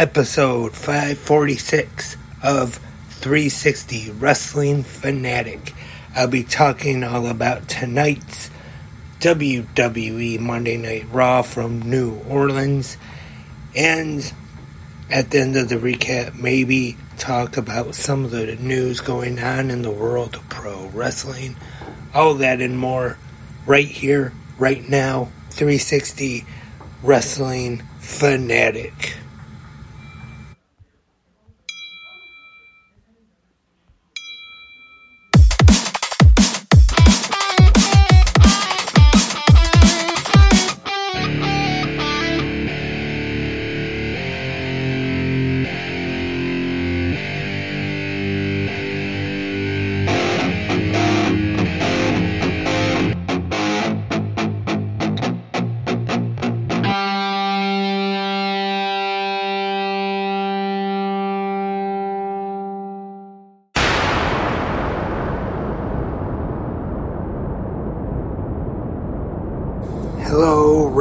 [0.00, 2.76] episode 546 of
[3.10, 5.74] 360 Wrestling Fanatic.
[6.16, 8.50] I'll be talking all about tonight's
[9.18, 12.96] WWE Monday Night Raw from New Orleans.
[13.76, 14.32] And
[15.10, 19.70] at the end of the recap, maybe talk about some of the news going on
[19.70, 21.56] in the world of pro wrestling.
[22.14, 23.18] All that and more
[23.66, 25.28] right here, right now.
[25.50, 26.46] 360
[27.02, 29.18] Wrestling Fanatic.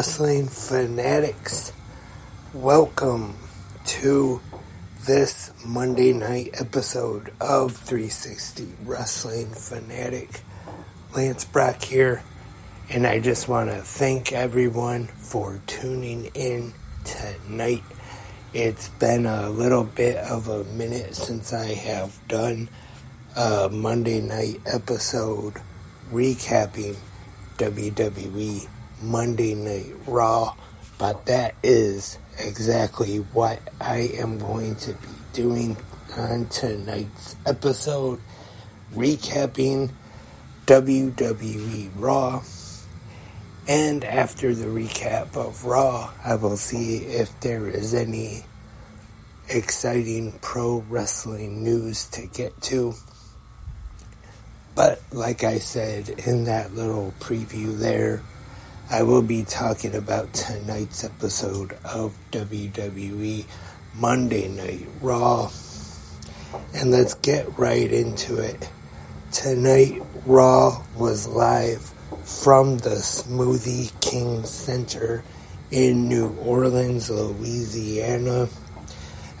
[0.00, 1.74] Wrestling fanatics.
[2.54, 3.36] Welcome
[3.84, 4.40] to
[5.04, 10.40] this Monday night episode of 360 Wrestling Fanatic.
[11.14, 12.22] Lance Brock here,
[12.88, 16.72] and I just want to thank everyone for tuning in
[17.04, 17.84] tonight.
[18.54, 22.70] It's been a little bit of a minute since I have done
[23.36, 25.56] a Monday night episode
[26.10, 26.96] recapping
[27.58, 28.66] WWE
[29.02, 30.54] Monday Night Raw,
[30.98, 35.76] but that is exactly what I am going to be doing
[36.16, 38.20] on tonight's episode,
[38.94, 39.90] recapping
[40.66, 42.42] WWE Raw.
[43.68, 48.44] And after the recap of Raw, I will see if there is any
[49.48, 52.94] exciting pro wrestling news to get to.
[54.74, 58.22] But like I said in that little preview there,
[58.92, 63.44] I will be talking about tonight's episode of WWE
[63.94, 65.48] Monday Night Raw.
[66.74, 68.68] And let's get right into it.
[69.30, 71.82] Tonight, Raw was live
[72.24, 75.22] from the Smoothie King Center
[75.70, 78.48] in New Orleans, Louisiana.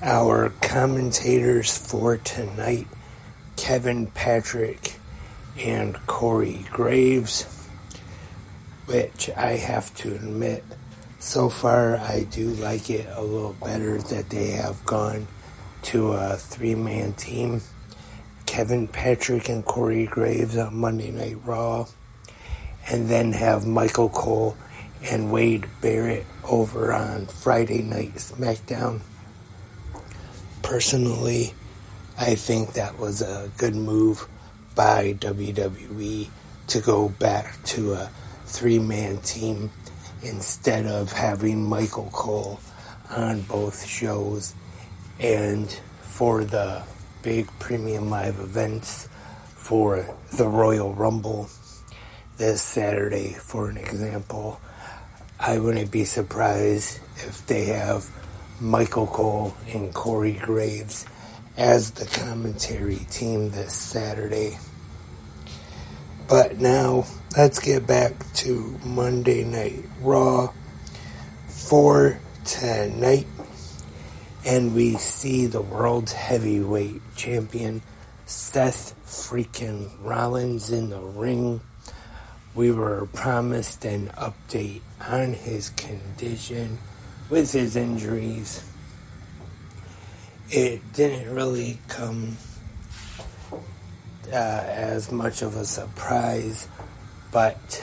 [0.00, 2.86] Our commentators for tonight,
[3.56, 4.94] Kevin Patrick
[5.58, 7.59] and Corey Graves
[8.86, 10.64] which I have to admit,
[11.18, 15.26] so far I do like it a little better that they have gone
[15.82, 17.62] to a three man team.
[18.46, 21.86] Kevin Patrick and Corey Graves on Monday Night Raw,
[22.88, 24.56] and then have Michael Cole
[25.08, 29.00] and Wade Barrett over on Friday Night SmackDown.
[30.62, 31.54] Personally,
[32.18, 34.26] I think that was a good move
[34.74, 36.28] by WWE
[36.66, 38.10] to go back to a
[38.50, 39.70] three man team
[40.22, 42.60] instead of having Michael Cole
[43.08, 44.54] on both shows.
[45.18, 46.82] And for the
[47.22, 49.08] big premium live events
[49.44, 50.06] for
[50.36, 51.48] the Royal Rumble
[52.36, 54.60] this Saturday, for an example,
[55.38, 58.10] I wouldn't be surprised if they have
[58.60, 61.06] Michael Cole and Corey Graves
[61.56, 64.58] as the commentary team this Saturday.
[66.28, 70.52] But now let's get back to Monday Night Raw
[71.46, 73.26] for tonight.
[74.44, 77.82] And we see the world's heavyweight champion
[78.26, 81.60] Seth freaking Rollins in the ring.
[82.54, 86.78] We were promised an update on his condition
[87.28, 88.64] with his injuries.
[90.50, 92.36] It didn't really come
[94.32, 96.66] uh, as much of a surprise,
[97.32, 97.82] but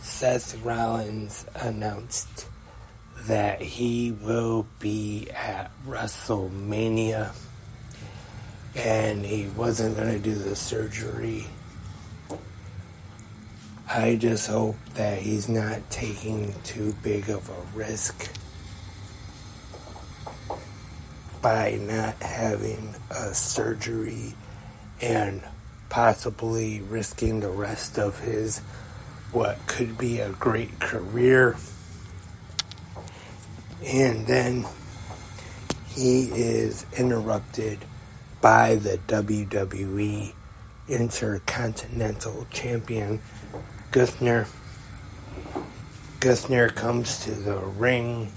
[0.00, 2.46] Seth Rollins announced
[3.26, 7.34] that he will be at WrestleMania
[8.74, 11.46] and he wasn't going to do the surgery.
[13.92, 18.30] I just hope that he's not taking too big of a risk
[21.42, 24.34] by not having a surgery
[25.00, 25.42] and
[25.90, 28.60] possibly risking the rest of his
[29.32, 31.56] what could be a great career.
[33.84, 34.64] And then
[35.88, 37.84] he is interrupted
[38.40, 40.32] by the WWE
[40.88, 43.20] Intercontinental Champion
[43.90, 44.46] Gunther.
[46.20, 48.32] Gunther comes to the ring.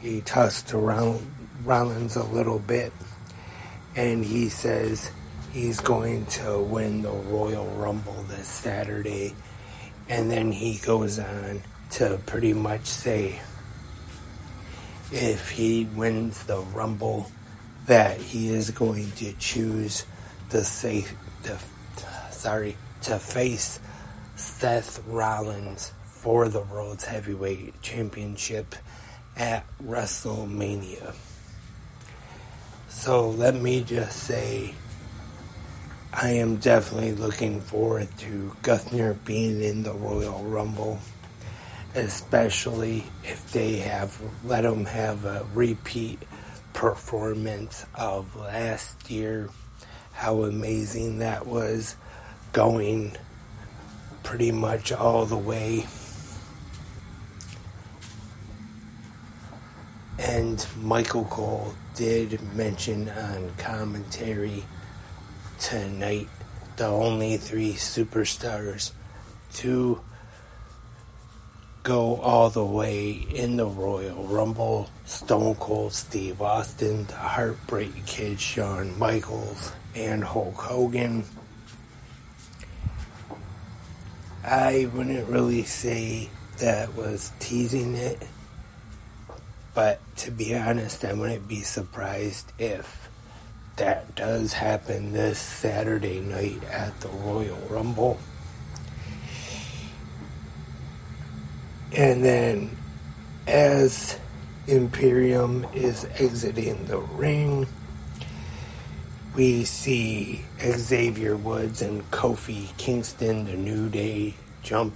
[0.00, 1.32] He tossed around
[1.64, 2.92] Rollins a little bit,
[3.94, 5.10] and he says
[5.52, 9.34] he's going to win the Royal Rumble this Saturday.
[10.08, 11.62] And then he goes on
[11.92, 13.40] to pretty much say
[15.12, 17.30] if he wins the Rumble,
[17.86, 20.04] that he is going to choose
[20.50, 21.04] to say,
[21.42, 21.58] to,
[22.30, 23.80] sorry, to face
[24.36, 28.74] Seth Rollins for the World's Heavyweight Championship
[29.36, 31.14] at WrestleMania.
[32.88, 34.74] So let me just say,
[36.12, 40.98] I am definitely looking forward to Gunther being in the Royal Rumble,
[41.94, 46.20] especially if they have let him have a repeat
[46.72, 49.50] performance of last year.
[50.12, 51.96] How amazing that was,
[52.52, 53.16] going
[54.22, 55.86] pretty much all the way
[60.20, 64.64] And Michael Cole did mention on commentary
[65.60, 66.28] tonight
[66.76, 68.92] the only three superstars
[69.52, 70.00] to
[71.82, 78.40] go all the way in the Royal Rumble Stone Cold Steve Austin, the Heartbreak Kid
[78.40, 81.24] Shawn Michaels, and Hulk Hogan.
[84.42, 88.26] I wouldn't really say that was teasing it
[89.74, 93.09] but to be honest, I wouldn't be surprised if
[93.80, 98.18] that does happen this Saturday night at the Royal Rumble.
[101.96, 102.76] And then,
[103.46, 104.18] as
[104.66, 107.66] Imperium is exiting the ring,
[109.34, 114.94] we see Xavier Woods and Kofi Kingston, the New Day, jump.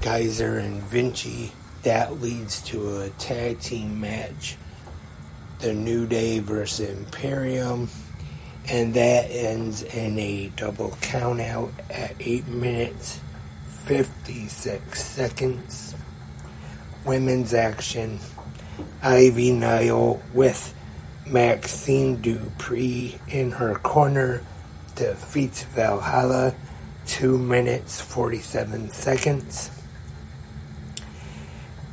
[0.00, 1.50] Kaiser and Vinci
[1.82, 4.56] that leads to a tag team match
[5.58, 7.88] the New Day versus Imperium,
[8.68, 13.20] and that ends in a double countout at 8 minutes
[13.84, 15.94] 56 seconds.
[17.04, 18.18] Women's action
[19.02, 20.74] Ivy Nile with
[21.26, 24.42] Maxxine Dupri in her corner
[24.96, 26.54] defeats Valhalla
[27.06, 29.70] 2 minutes 47 seconds.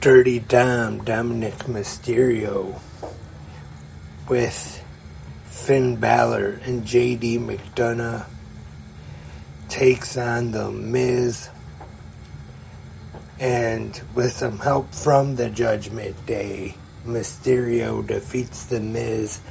[0.01, 2.79] Dirty Dom, Dominic Mysterio,
[4.29, 4.83] with
[5.45, 8.25] Finn Balor and JD McDonagh
[9.69, 11.49] takes on The Miz,
[13.39, 16.75] and with some help from the Judgment Day,
[17.05, 19.41] Mysterio defeats The Miz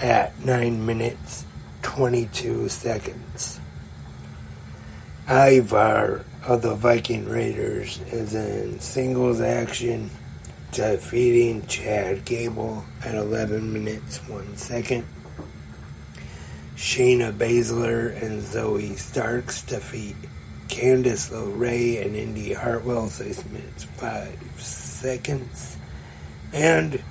[0.00, 1.44] at 9 minutes
[1.82, 3.60] 22 seconds.
[5.28, 10.10] Ivar of the Viking Raiders is in singles action,
[10.72, 15.06] defeating Chad Gable at 11 minutes 1 second.
[16.76, 20.16] Shayna Baszler and Zoey Starks defeat
[20.68, 25.76] Candice LeRae and Indi Hartwell 6 minutes 5 seconds.
[26.52, 27.02] And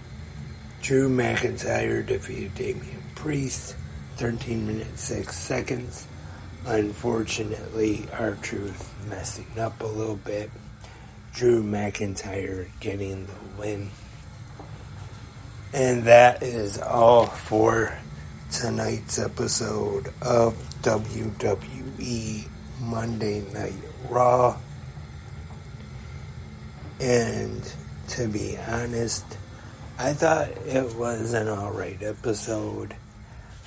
[0.82, 3.76] Drew McIntyre defeated Damian Priest
[4.16, 6.08] 13 minutes 6 seconds.
[6.66, 10.50] Unfortunately, R-Truth messing up a little bit.
[11.38, 13.92] Drew McIntyre getting the win.
[15.72, 17.96] And that is all for
[18.52, 22.48] tonight's episode of WWE
[22.82, 23.76] Monday Night
[24.10, 24.58] Raw.
[27.00, 27.72] And
[28.08, 29.38] to be honest,
[30.00, 32.96] I thought it was an alright episode.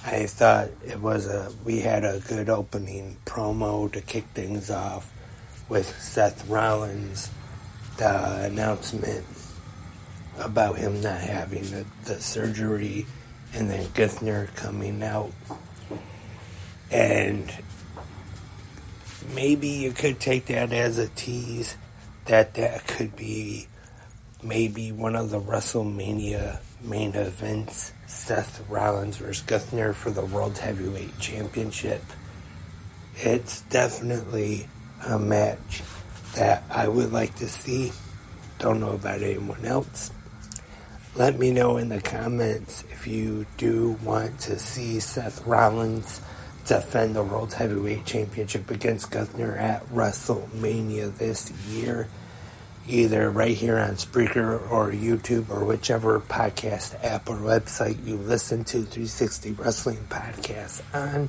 [0.05, 5.13] I thought it was a we had a good opening promo to kick things off
[5.69, 7.31] with Seth Rollins
[8.01, 9.27] the announcement
[10.39, 13.05] about him not having the, the surgery
[13.53, 15.31] and then Gunther coming out
[16.91, 17.53] and
[19.35, 21.77] maybe you could take that as a tease
[22.25, 23.69] that that could be
[24.43, 31.19] maybe one of the WrestleMania main events Seth Rollins versus Gunther for the World Heavyweight
[31.19, 32.03] Championship.
[33.17, 34.69] It's definitely
[35.07, 35.83] a match
[36.35, 37.93] that I would like to see.
[38.59, 40.11] Don't know about anyone else.
[41.17, 46.21] Let me know in the comments if you do want to see Seth Rollins
[46.67, 52.09] defend the World Heavyweight Championship against Gunther at WrestleMania this year
[52.91, 58.65] either right here on Spreaker or YouTube or whichever podcast app or website you listen
[58.65, 61.29] to 360 Wrestling Podcast on.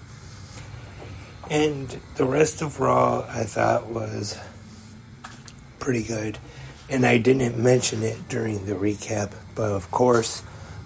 [1.50, 4.39] And the rest of Raw I thought was
[5.81, 6.38] pretty good.
[6.89, 10.43] And I didn't mention it during the recap, but of course,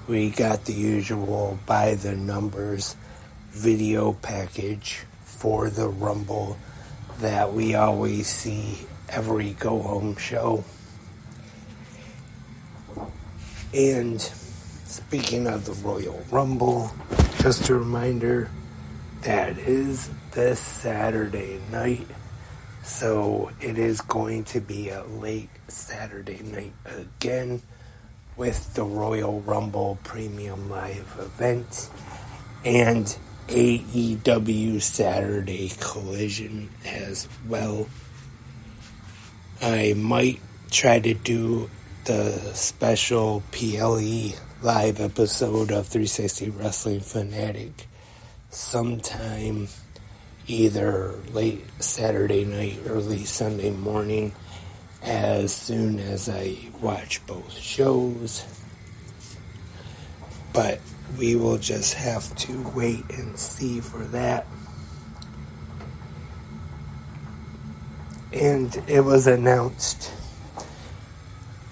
[0.07, 2.95] we got the usual by the numbers
[3.51, 6.57] video package for the Rumble
[7.19, 10.63] that we always see every go home show.
[13.73, 16.91] And speaking of the Royal Rumble,
[17.39, 18.49] just a reminder
[19.21, 22.07] that is this Saturday night.
[22.85, 27.63] So it is going to be a late Saturday night again
[28.37, 31.89] with the Royal Rumble Premium Live event
[32.63, 37.87] and AEW Saturday Collision as well.
[39.63, 40.39] I might
[40.69, 41.71] try to do
[42.05, 47.87] the special PLE live episode of 360 Wrestling Fanatic
[48.51, 49.69] sometime
[50.47, 54.33] either late Saturday night, early Sunday morning
[55.01, 58.45] as soon as I watch both shows.
[60.53, 60.79] But
[61.17, 64.45] we will just have to wait and see for that.
[68.33, 70.11] And it was announced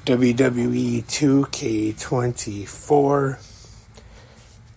[0.06, 3.53] WWE 2K24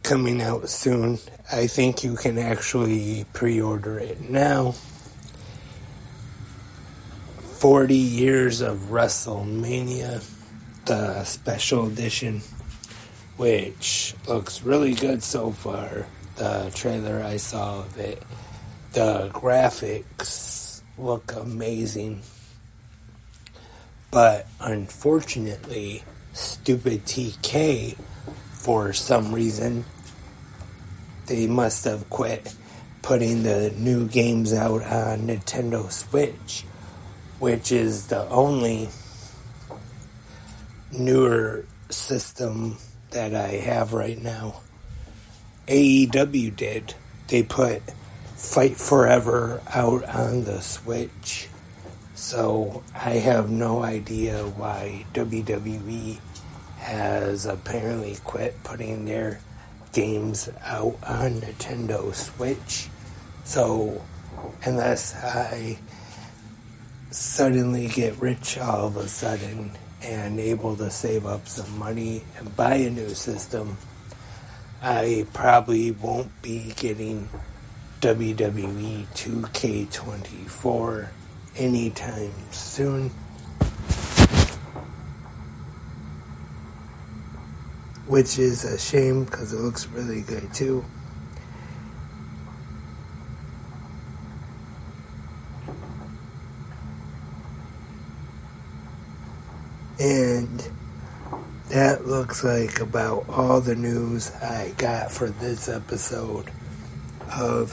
[0.07, 1.19] coming out soon.
[1.51, 4.71] I think you can actually pre order it now.
[7.59, 10.25] 40 Years of WrestleMania,
[10.85, 12.41] the special edition,
[13.37, 16.07] which looks really good so far.
[16.37, 18.23] The trailer I saw of it,
[18.93, 22.23] the graphics look amazing.
[24.13, 27.97] But unfortunately, stupid 2K,
[28.53, 29.85] for some reason,
[31.26, 32.54] they must have quit
[33.02, 36.64] putting the new games out on Nintendo Switch
[37.38, 38.88] which is the only
[40.90, 42.78] newer system
[43.11, 44.61] that I have right now.
[45.68, 46.95] AEW did.
[47.28, 47.83] They put
[48.35, 51.49] Fight Forever out on the Switch.
[52.14, 56.18] So I have no idea why WWE
[56.78, 59.40] has apparently quit putting their
[59.97, 62.91] games out on Nintendo Switch.
[63.45, 64.03] So
[64.62, 65.79] unless I
[67.11, 69.71] suddenly get rich all of a sudden
[70.03, 73.79] and able to save up some money and buy a new system,
[74.83, 77.31] I probably won't be getting
[78.03, 81.09] WWE 2K24
[81.57, 83.11] anytime soon.
[88.07, 90.85] Which is a shame because it looks really good too.
[99.99, 100.69] And
[101.71, 106.51] that looks like about all the news I got for this episode
[107.35, 107.73] of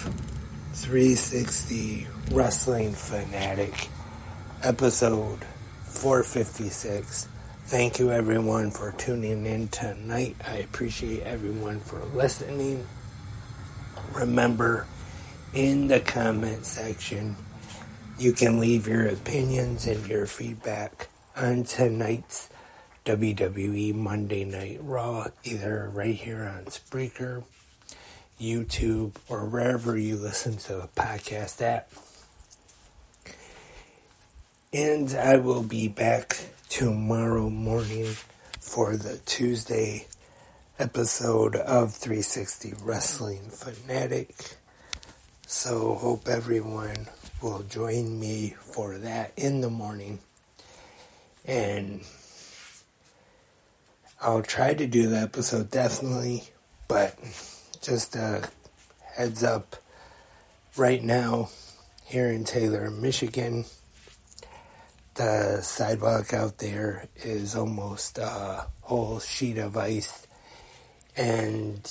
[0.73, 3.89] 360 Wrestling Fanatic,
[4.63, 5.45] episode
[5.83, 7.27] 456.
[7.65, 10.35] Thank you everyone for tuning in tonight.
[10.45, 12.85] I appreciate everyone for listening.
[14.13, 14.85] Remember,
[15.53, 17.37] in the comment section,
[18.19, 22.49] you can leave your opinions and your feedback on tonight's
[23.05, 27.45] WWE Monday Night Raw, either right here on Spreaker,
[28.39, 31.87] YouTube, or wherever you listen to a podcast at.
[34.73, 38.07] And I will be back tomorrow morning
[38.59, 40.07] for the Tuesday
[40.79, 44.55] episode of 360 Wrestling Fanatic.
[45.45, 47.09] So, hope everyone
[47.43, 50.17] will join me for that in the morning
[51.45, 52.01] and
[54.19, 56.45] I'll try to do the episode definitely,
[56.87, 57.15] but
[57.83, 58.49] just a
[59.13, 59.75] heads up
[60.75, 61.49] right now
[62.03, 63.65] here in Taylor, Michigan,
[65.15, 70.27] the sidewalk out there is almost a whole sheet of ice,
[71.15, 71.89] and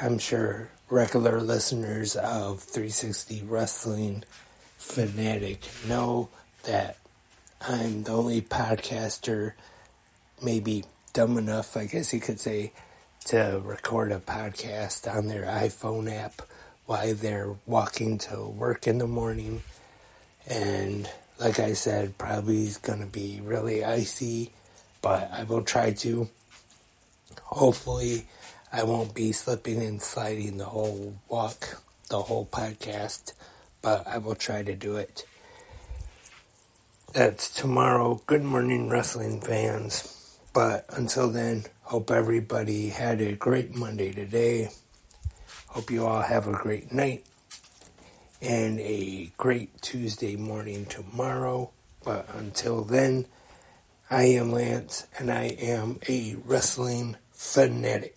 [0.00, 4.24] I'm sure regular listeners of 360 Wrestling
[4.76, 6.28] Fanatic know
[6.64, 6.98] that
[7.60, 9.52] I'm the only podcaster,
[10.42, 12.72] maybe dumb enough, I guess you could say,
[13.26, 16.42] to record a podcast on their iPhone app
[16.86, 19.62] while they're walking to work in the morning.
[20.46, 21.08] And
[21.42, 24.52] like I said, probably is going to be really icy,
[25.00, 26.28] but I will try to.
[27.42, 28.28] Hopefully,
[28.72, 33.32] I won't be slipping and sliding the whole walk, the whole podcast,
[33.82, 35.26] but I will try to do it.
[37.12, 38.22] That's tomorrow.
[38.26, 40.38] Good morning, wrestling fans.
[40.52, 44.70] But until then, hope everybody had a great Monday today.
[45.66, 47.24] Hope you all have a great night
[48.42, 51.70] and a great Tuesday morning tomorrow.
[52.04, 53.26] But until then,
[54.10, 58.16] I am Lance and I am a wrestling fanatic.